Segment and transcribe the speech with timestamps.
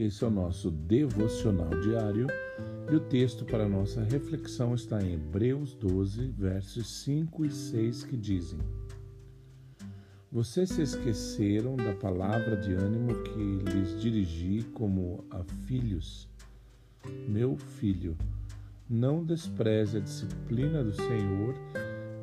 [0.00, 2.26] Esse é o nosso devocional diário
[2.90, 8.16] e o texto para nossa reflexão está em Hebreus 12, versos 5 e 6 que
[8.16, 8.58] dizem:
[10.32, 16.26] Vocês se esqueceram da palavra de ânimo que lhes dirigi como a filhos.
[17.28, 18.16] Meu filho,
[18.88, 21.54] não despreze a disciplina do Senhor,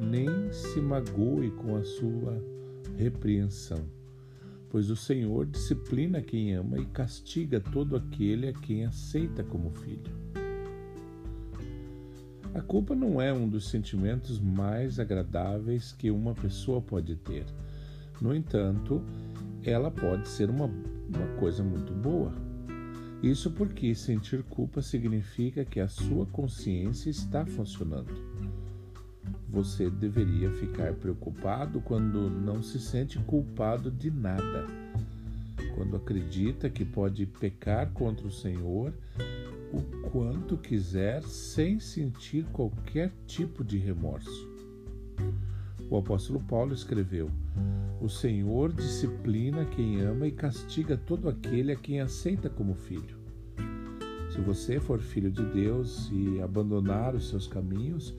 [0.00, 2.42] nem se magoe com a sua
[2.96, 3.84] repreensão
[4.76, 10.12] pois o Senhor disciplina quem ama e castiga todo aquele a quem aceita como filho.
[12.52, 17.46] A culpa não é um dos sentimentos mais agradáveis que uma pessoa pode ter.
[18.20, 19.02] No entanto,
[19.64, 22.34] ela pode ser uma, uma coisa muito boa.
[23.22, 28.12] Isso porque sentir culpa significa que a sua consciência está funcionando
[29.56, 34.66] você deveria ficar preocupado quando não se sente culpado de nada,
[35.74, 38.92] quando acredita que pode pecar contra o Senhor
[39.72, 44.46] o quanto quiser sem sentir qualquer tipo de remorso.
[45.88, 47.30] O apóstolo Paulo escreveu:
[47.98, 53.16] O Senhor disciplina quem ama e castiga todo aquele a quem aceita como filho.
[54.30, 58.14] Se você for filho de Deus e abandonar os seus caminhos,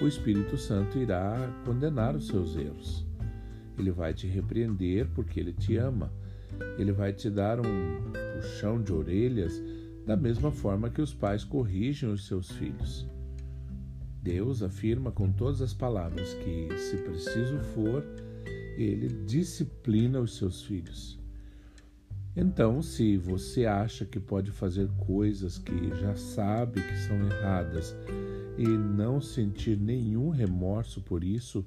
[0.00, 3.04] o Espírito Santo irá condenar os seus erros.
[3.76, 6.12] Ele vai te repreender porque ele te ama.
[6.78, 9.62] Ele vai te dar um puxão de orelhas
[10.06, 13.06] da mesma forma que os pais corrigem os seus filhos.
[14.22, 18.04] Deus afirma com todas as palavras que, se preciso for,
[18.76, 21.17] ele disciplina os seus filhos.
[22.40, 27.96] Então, se você acha que pode fazer coisas que já sabe que são erradas
[28.56, 31.66] e não sentir nenhum remorso por isso,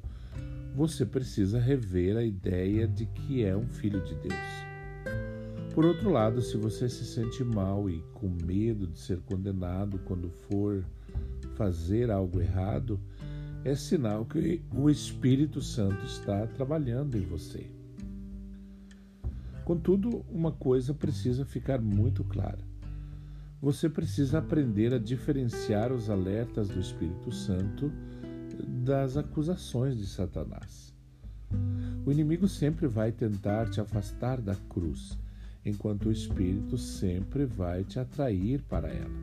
[0.73, 4.33] você precisa rever a ideia de que é um filho de Deus.
[5.75, 10.29] Por outro lado, se você se sente mal e com medo de ser condenado quando
[10.29, 10.85] for
[11.55, 12.97] fazer algo errado,
[13.65, 17.80] é sinal que o Espírito Santo está trabalhando em você.
[19.71, 22.71] Contudo, uma coisa precisa ficar muito clara
[23.61, 27.91] você precisa aprender a diferenciar os alertas do Espírito Santo
[28.67, 30.91] das acusações de Satanás.
[32.03, 35.15] O inimigo sempre vai tentar te afastar da cruz,
[35.63, 39.21] enquanto o Espírito sempre vai te atrair para ela.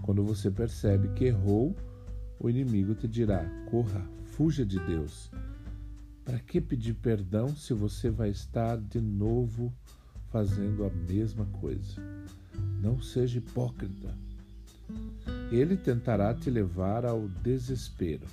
[0.00, 1.76] Quando você percebe que errou,
[2.40, 5.30] o inimigo te dirá: corra, fuja de Deus.
[6.26, 9.72] Para que pedir perdão se você vai estar de novo
[10.32, 12.02] fazendo a mesma coisa?
[12.82, 14.12] Não seja hipócrita.
[15.52, 18.26] Ele tentará te levar ao desespero.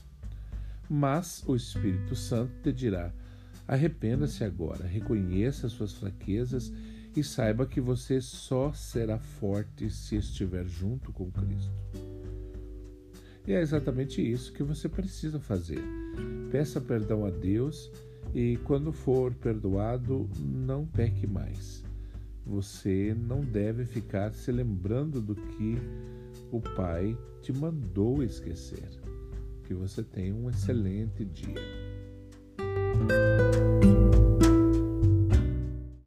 [0.90, 3.14] Mas o Espírito Santo te dirá:
[3.68, 6.74] arrependa-se agora, reconheça suas fraquezas
[7.16, 11.72] e saiba que você só será forte se estiver junto com Cristo.
[13.46, 15.84] E é exatamente isso que você precisa fazer.
[16.54, 17.92] Peça perdão a Deus
[18.34, 21.84] e, quando for perdoado, não peque mais
[22.46, 25.78] você não deve ficar se lembrando do que
[26.52, 28.90] o Pai te mandou esquecer.
[29.64, 31.83] Que você tenha um excelente dia.